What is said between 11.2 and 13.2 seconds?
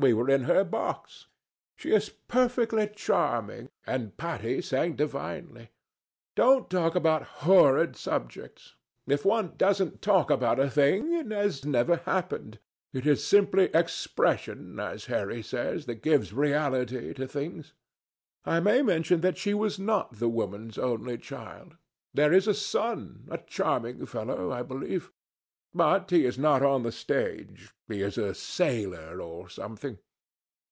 has never happened. It